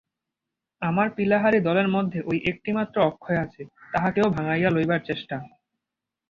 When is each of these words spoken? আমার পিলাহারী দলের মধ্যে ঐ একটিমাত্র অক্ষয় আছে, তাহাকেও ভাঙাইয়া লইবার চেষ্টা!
আমার 0.81 1.07
পিলাহারী 1.15 1.59
দলের 1.59 1.87
মধ্যে 1.87 2.19
ঐ 2.25 2.33
একটিমাত্র 2.51 2.95
অক্ষয় 3.01 3.39
আছে, 3.39 3.61
তাহাকেও 3.93 4.27
ভাঙাইয়া 4.29 4.69
লইবার 4.69 5.01
চেষ্টা! 5.05 5.35